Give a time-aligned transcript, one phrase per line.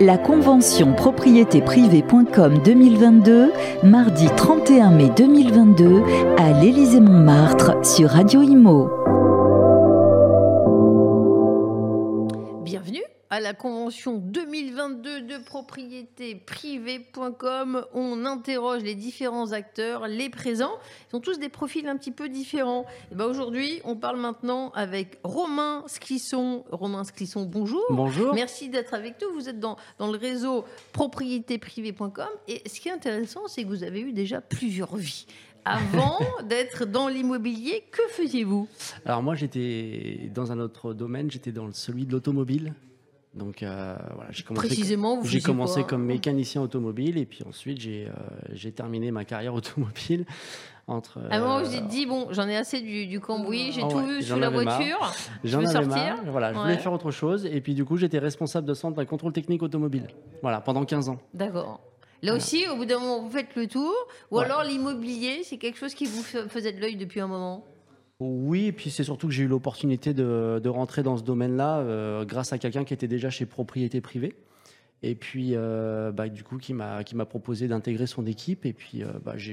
[0.00, 3.52] La convention propriétéprivée.com 2022,
[3.84, 6.02] mardi 31 mai 2022,
[6.36, 9.03] à l'Élysée-Montmartre sur Radio Imo.
[13.30, 17.84] À la convention 2022 de propriété privée.com.
[17.92, 20.78] On interroge les différents acteurs, les présents.
[21.12, 22.86] Ils ont tous des profils un petit peu différents.
[23.12, 26.64] Et ben aujourd'hui, on parle maintenant avec Romain Sclisson.
[26.70, 27.84] Romain Sclisson, bonjour.
[27.90, 28.34] Bonjour.
[28.34, 29.32] Merci d'être avec nous.
[29.34, 32.28] Vous êtes dans, dans le réseau propriétéprivée.com.
[32.48, 35.26] Et ce qui est intéressant, c'est que vous avez eu déjà plusieurs vies.
[35.64, 36.18] Avant
[36.48, 38.68] d'être dans l'immobilier, que faisiez-vous?
[39.06, 42.74] Alors moi j'étais dans un autre domaine, j'étais dans celui de l'automobile.
[43.34, 48.12] Donc euh, voilà, j'ai commencé, Précisément, j'ai comme mécanicien automobile et puis ensuite j'ai, euh,
[48.52, 50.24] j'ai terminé ma carrière automobile
[50.86, 51.18] entre.
[51.30, 53.72] À un moment, vous euh, vous êtes dit, bon, j'en ai assez du, du cambouis,
[53.72, 55.12] j'ai Ah tout ouais, vu sous la voiture.
[55.42, 56.16] je J'en veux avais sortir.
[56.16, 56.62] marre, voilà, je Ouais.
[56.64, 59.62] voulais faire autre chose et puis du coup j'étais responsable de centre de contrôle technique
[59.64, 60.06] automobile.
[60.42, 61.18] Voilà, pendant 15 ans.
[61.34, 61.80] D'accord.
[62.22, 63.92] Là aussi, au bout d'un moment, vous faites le tour.
[64.30, 64.44] Ou Ouais.
[64.44, 67.66] alors l'immobilier, c'est quelque chose qui vous fa- faisait de l'œil depuis un moment?
[68.20, 72.24] Oui, et puis c'est surtout que j'ai eu l'opportunité de, rentrer dans ce domaine-là euh,
[72.24, 74.34] grâce à quelqu'un qui était déjà chez Propriété Privée.
[75.06, 78.64] Et puis, euh, bah, du coup, qui m'a proposé d'intégrer son équipe.
[78.64, 79.52] Et puis, euh, bah, je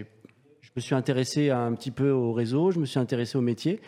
[0.78, 3.82] me suis intéressé un petit peu au réseau, je me suis intéressé au métier.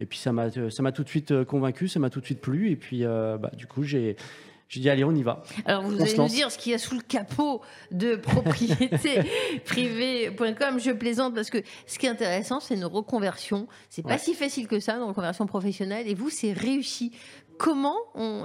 [0.00, 2.68] Et puis, ça m'a tout de suite euh, convaincu, ça m'a tout de suite plu.
[2.72, 4.16] Et puis, bah, du coup, j'ai
[4.68, 5.42] j'ai dit, allez, on y va.
[5.66, 7.60] Alors, vous On allez nous dire ce qu'il y a sous le capot
[7.92, 9.20] de propriété
[9.64, 10.78] privée.com.
[10.80, 13.66] Je plaisante parce que ce qui est intéressant, c'est une reconversion.
[13.90, 14.18] C'est pas Ouais.
[14.18, 16.08] si facile que ça, une reconversion professionnelle.
[16.08, 17.12] Et vous, c'est réussi.
[17.58, 17.96] Comment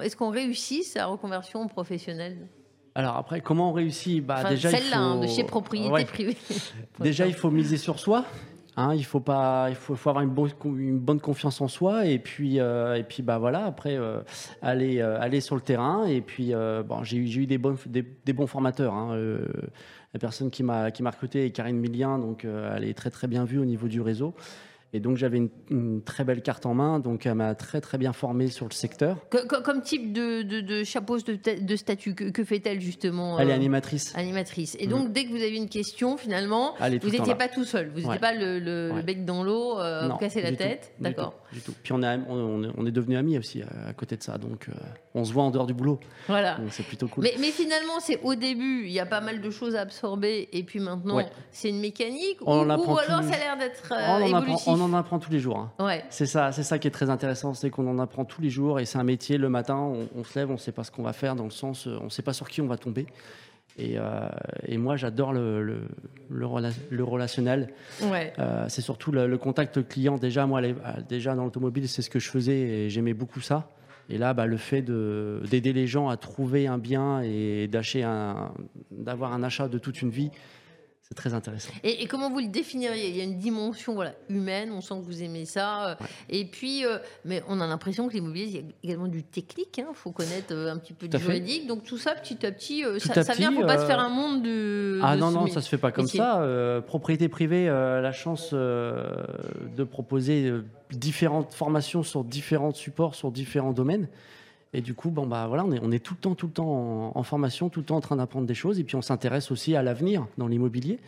[0.01, 2.47] est-ce qu'on réussit sa reconversion professionnelle?
[2.95, 4.23] Alors après, comment on réussit?
[4.25, 6.05] Bah, Enfin, Celle-là, hein, faut- de chez propriété Ouais.
[6.05, 6.35] privée.
[6.99, 8.25] Déjà, il faut miser sur soi.
[8.79, 12.17] Hein, il faut pas, il faut, avoir une bonne, une bonne confiance en soi et
[12.17, 14.21] puis euh, et puis bah voilà après euh,
[14.61, 16.53] aller euh, aller sur le terrain et puis
[16.87, 18.93] bon j'ai eu des bons des, bons formateurs.
[18.93, 19.19] hein,
[20.13, 23.27] la personne qui m'a qui m'a recruté est Karine Millien donc elle est très très
[23.27, 24.33] bien vue au niveau du réseau
[24.93, 27.97] et donc j'avais une, une très belle carte en main donc elle m'a très très
[27.97, 29.17] bien formé sur le secteur.
[29.29, 33.49] Que- que- comme type de, de, de chapeau de, statut, que, que fait-elle justement Elle
[33.49, 34.13] est euh, animatrice.
[34.15, 34.75] animatrice.
[34.79, 37.89] Et donc, dès que vous avez une question, finalement, vous n'étiez pas tout seul.
[37.89, 38.19] Vous n'étiez Ouais.
[38.19, 39.03] pas le, le- le Ouais.
[39.03, 40.93] bec dans l'eau, euh, vous cassez la tête.
[40.99, 41.35] D'accord.
[41.53, 41.73] du tout.
[41.83, 44.67] Puis on, a, on, on est- devenus amis aussi à, à côté de ça donc
[44.69, 44.73] euh,
[45.15, 46.55] on se voit en dehors du boulot Voilà.
[46.55, 47.23] donc c'est plutôt cool.
[47.23, 50.47] Mais, mais finalement, c'est au début, il y a pas mal de choses à absorber,
[50.51, 51.25] et puis maintenant, Ouais.
[51.51, 54.67] c'est une mécanique, On ou, ou alors ça a l'air d'être euh, évolutif.
[54.81, 55.57] On en apprend tous les jours.
[55.57, 55.71] hein.
[55.85, 56.03] Ouais.
[56.09, 58.79] C'est ça, c'est ça qui est très intéressant, c'est qu'on en apprend tous les jours
[58.79, 59.37] et c'est un métier.
[59.37, 61.43] Le matin, on, on se lève, on ne sait pas ce qu'on va faire, dans
[61.45, 63.05] le sens, euh, on ne sait pas sur qui on va tomber.
[63.77, 64.27] Et, euh,
[64.67, 65.81] et moi, j'adore le, le,
[66.29, 67.69] le rela- le relationnel.
[68.11, 68.33] Ouais.
[68.39, 70.17] Euh, c'est surtout le, contact client.
[70.17, 70.75] Déjà, moi, les-
[71.07, 73.69] déjà dans l'automobile, c'est ce que je faisais et j'aimais beaucoup ça.
[74.09, 77.69] Et là, bah, le fait de- d'aider les gens à trouver un bien et
[78.03, 78.51] un,
[78.91, 80.31] d'avoir un achat de toute une vie,
[81.09, 81.71] c'est très intéressant.
[81.83, 83.09] Et, et comment vous le définiriez?
[83.09, 85.89] Il y a une dimension voilà, humaine, on sent que vous aimez ça.
[85.89, 85.95] euh,
[86.29, 89.75] Et puis, euh, mais on a l'impression que l'immobilier, il y a également du technique.
[89.79, 91.65] Il faut connaître euh, un petit peu Tout du juridique.
[91.65, 93.51] Donc tout ça, petit à petit, Tout ça, à ça petit, vient.
[93.51, 94.99] Il ne faut pas se faire un monde de.
[95.01, 96.19] Ah de non, non, ça se fait pas comme métier.
[96.19, 96.41] ça.
[96.43, 100.53] Euh, propriété privée, euh, la chance de proposer
[100.91, 104.07] différentes formations sur différents supports, sur différents domaines.
[104.73, 107.23] Et du coup, bon, bah, voilà, on, est, tout le temps, tout le temps en,
[107.23, 108.79] formation, tout le temps en train d'apprendre des choses.
[108.79, 110.99] Et puis, on s'intéresse aussi à l'avenir dans l'immobilier.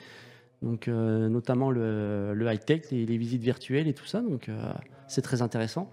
[0.64, 4.22] Donc, euh, notamment le, le high-tech, les, les visites virtuelles et tout ça.
[4.22, 4.74] Donc, euh,
[5.08, 5.92] c'est très intéressant.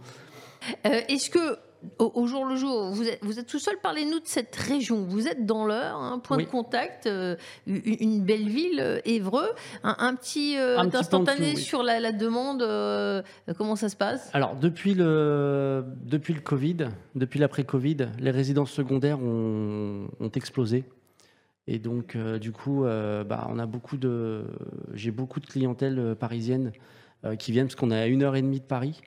[0.87, 1.59] Euh, Est-ce que
[1.99, 5.05] au, au jour le jour, vous êtes, vous êtes tout seul Parlez-nous de cette région.
[5.05, 6.45] Vous êtes dans l'heure, un point Oui.
[6.45, 9.49] de contact, euh, une, une belle ville, euh, Évreux,
[9.85, 11.57] un, un petit euh, Un petit instantané oui.
[11.57, 12.63] sur la, la demande.
[13.57, 14.31] comment ça se passe?
[14.33, 20.85] Alors, depuis le, depuis le Covid, depuis l'après-Covid, les résidences secondaires ont, ont explosé.
[21.67, 24.45] Et donc, du coup, bah, on a beaucoup de,
[24.95, 26.73] j'ai beaucoup de clientèle parisienne
[27.39, 29.03] qui viennent parce qu'on est à une heure et demie de Paris.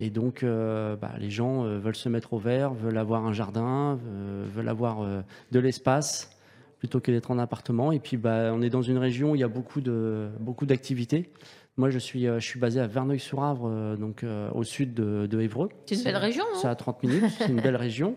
[0.00, 3.32] Et donc, euh, bah, les gens euh, veulent se mettre au vert, veulent avoir un
[3.32, 5.06] jardin, euh, veulent avoir
[5.52, 6.30] de l'espace
[6.78, 7.92] plutôt que d'être en appartement.
[7.92, 10.66] Et puis, bah, on est dans une région où il y a beaucoup de beaucoup
[10.66, 11.30] d'activités.
[11.76, 15.70] Moi, je suis, je suis basé à Verneuil-sur-Avre, donc au sud de, de Évreux.
[15.86, 18.14] C'est une belle région, C'est à 30 minutes, c'est une belle région.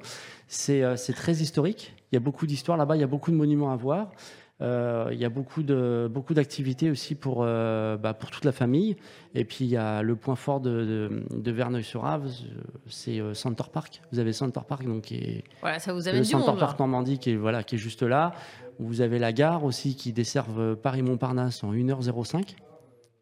[0.47, 1.95] C'est c'est très historique.
[2.11, 4.11] Il y a beaucoup d'histoires là-bas, il y a beaucoup de monuments à voir.
[4.59, 8.51] Euh, il y a beaucoup de beaucoup d'activités aussi pour euh, bah, pour toute la
[8.51, 8.95] famille.
[9.35, 12.25] Et puis il y a le point fort de, de, de Verneuil-sur-Avre,
[12.87, 14.01] c'est euh, Center Park.
[14.11, 16.55] Vous avez Center Park donc qui est Voilà, ça vous le du Center monde.
[16.59, 16.65] là.
[16.65, 18.33] Park Normandie qui est voilà qui est juste là.
[18.79, 22.55] Vous avez la gare aussi qui desserve Paris Montparnasse en 1h05.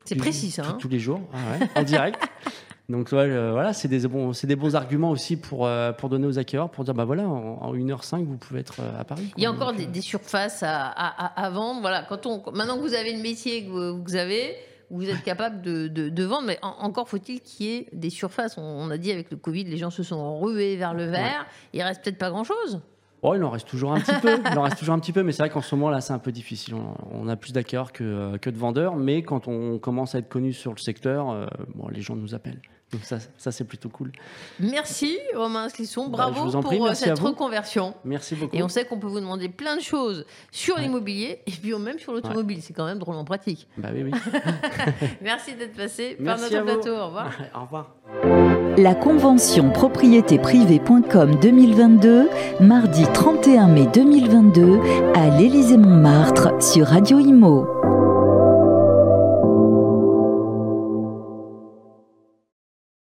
[0.06, 0.62] C'est précis, ça.
[0.64, 0.78] tous- hein.
[0.80, 2.22] Tous les jours, ah ouais, en direct.
[2.90, 5.68] Donc voilà, c'est des, bons, des bons arguments aussi pour,
[5.98, 9.32] pour donner aux acquéreurs, pour dire, bah voilà, en, 1h05, vous pouvez être à Paris.
[9.38, 11.82] Il y a encore des, surfaces à, à, vendre.
[11.82, 14.56] Voilà, quand on, maintenant que vous avez le métier que vous, avez,
[14.92, 18.58] vous êtes capable de, de, vendre, mais encore faut-il qu'il y ait des surfaces.
[18.58, 21.48] On, a dit avec le Covid, les gens se sont rués vers le verre.
[21.74, 22.82] Il reste peut-être pas grand-chose.
[23.27, 24.38] Oh, il en reste toujours un petit peu.
[24.51, 26.13] Il en reste toujours un petit peu, mais c'est vrai qu'en ce moment là, c'est
[26.13, 26.75] un peu difficile.
[27.12, 30.30] On a plus d'acquéreurs que, euh, que, de vendeurs, mais quand on commence à être
[30.30, 32.62] connu sur le secteur, euh, bon, les gens nous appellent.
[32.92, 34.12] Donc ça, ça c'est plutôt cool.
[34.60, 37.95] Merci Romain Slisson, bah, bravo pour euh, cette reconversion.
[38.06, 38.56] Merci beaucoup.
[38.56, 41.98] Et on sait qu'on peut vous demander plein de choses sur l'immobilier et puis même
[41.98, 42.62] sur l'automobile.
[42.62, 43.68] C'est quand même drôlement pratique.
[43.77, 44.12] Bah oui, oui.
[45.22, 46.95] Merci d'être passé par notre plateau.
[46.95, 47.31] Au revoir.
[47.56, 47.95] Au revoir.
[48.77, 52.30] La convention propriétéprivée.com 2022,
[52.60, 54.80] mardi 31 mai 2022,
[55.13, 57.75] à l'Élysée-Montmartre sur Radio Imo.